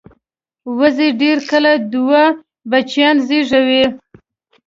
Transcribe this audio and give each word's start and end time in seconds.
وزې 0.77 1.07
ډېر 1.21 1.37
کله 1.51 1.71
دوه 1.93 2.23
بچیان 2.69 3.15
زېږوي 3.27 3.85